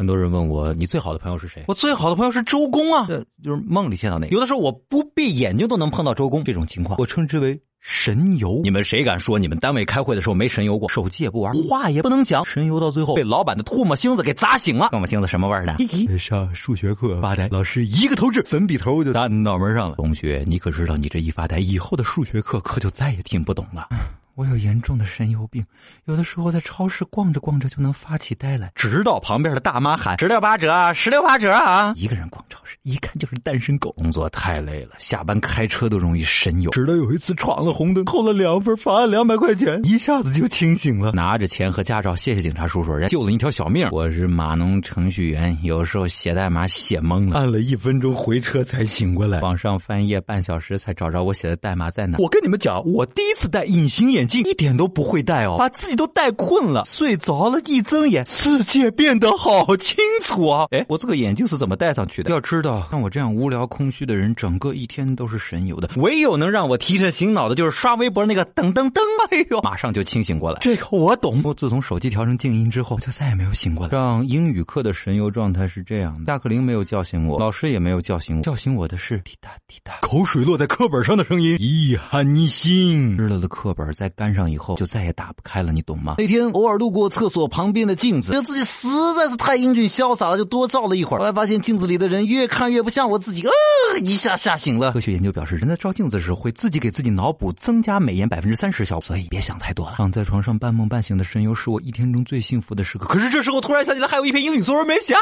[0.00, 1.62] 很多人问我，你最好的朋友是谁？
[1.68, 3.06] 我最好的朋友是周公啊，
[3.44, 4.32] 就是梦里见到那个。
[4.32, 7.60] 有的时候我不闭眼睛都能碰到周公，这种情况我称之为。
[7.80, 10.88] 神游，你们谁敢说你们单位开会的时候没神游过？
[10.88, 14.88] 手机也不玩，话也不能讲，神游到最后被老板的唾沫星子给砸醒了。
[14.90, 15.76] 唾沫星子什么味儿的？
[16.16, 19.96] 上数学课发呆，老师一个头掷粉笔头就打你脑门上了。
[19.96, 23.86] 同学，你可知道你这一发呆，以后的数学课可就再也听不懂了。
[24.34, 25.64] 我有严重的神游病，
[26.04, 31.92] 有的时候在超市逛着逛着就能发起呆来，直到旁边的大妈喊十六八折，十六八折啊！
[31.96, 32.39] 一个人逛超市，
[32.82, 33.92] 一看就是单身狗。
[33.92, 36.70] 工作太累了，下班开车都容易神游。
[36.70, 43.86] 直到有一次闯了红灯，扣了两分，罚了两百块钱，一下子就清醒了，拿着钱和驾照，谢谢警察叔叔，人救了一条小命。
[43.92, 52.16] 我是码农程序员，有时候写代码写懵了，按了一分钟回车才醒过来，网上翻页半小时才找着我写的代码在哪。
[52.18, 55.10] 我跟你们讲，我第一次戴隐形眼镜，一点都不。
[55.10, 60.66] 会戴哦，把自己都戴困了，睡着了，一睁眼，世界变得好清楚啊！
[60.70, 62.30] 哎，我这个眼镜是怎么戴上去的？
[62.30, 65.90] 要知道，像我这样无聊空虚的人，整个一天都是神游的。
[65.96, 69.00] 唯有能让我提神醒脑的，就是刷微博那个噔噔噔，
[69.30, 70.58] 哎呦，马上就清醒过来。
[70.60, 71.40] 这个我懂。
[71.42, 73.90] 我自从手机调成静音之后，就再也没有醒过来。
[73.90, 81.56] 上英语课的神游状态是这样的：下课铃没有叫醒我，老师也没有叫醒我，叫醒我的是滴答滴答，口水落在课本上的声音。
[81.58, 85.00] 一寒你心，湿了的课本在干上以后，就再。
[85.00, 86.16] 再也打不开了，你懂吗？
[86.18, 88.86] 那天偶尔路过厕所旁边的镜子，觉得自己实
[89.16, 91.20] 在是太英俊潇洒了，就多照了一会儿。
[91.20, 93.52] 后来发现镜子里的人越看越不像我自己，呃，
[94.04, 94.92] 一下吓醒了。
[94.92, 99.94] 科学研究表示，人在照镜子的时候会自己给自己脑补增加美颜百分之三十效果，所以别想太多了。
[99.96, 103.06] 躺在床上半梦半醒的神游是我一天中最幸福的时刻。
[103.06, 105.14] 可是这时候突然想起来还有一篇英语作文没写，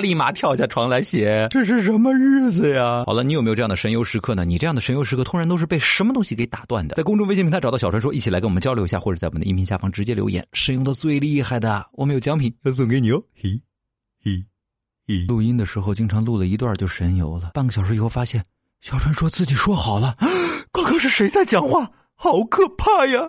[0.00, 1.48] 立马跳下床来写。
[1.50, 3.02] 这是什么日子呀？
[3.06, 4.44] 好了，你有没有这样的神游时刻呢？
[4.44, 6.94] 你这样的神游时刻突然都是被什么东西给打断的？
[6.94, 9.14] 在公众微信平台找到小传说，一起来跟我们交流一下，或者。
[9.24, 13.22] 在我们的音频下方直接留言，神游的最厉害的，我们有奖品要送给你哦！
[13.40, 13.48] 嘿，
[14.22, 14.32] 嘿，
[15.28, 18.44] 录音的时候经常录了一段就神游了，半个小时以后发现
[18.80, 20.16] 小川说自己说好了，
[20.72, 21.90] 刚刚是谁在讲话？
[22.16, 23.28] 好可怕呀！